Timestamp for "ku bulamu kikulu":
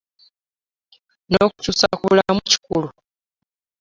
1.97-2.87